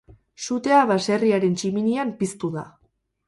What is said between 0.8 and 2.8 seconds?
baserriaren tximinian piztu da.